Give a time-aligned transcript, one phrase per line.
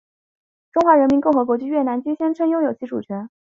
[0.71, 3.29] 中华人民共和国及越南均宣称拥有其主权。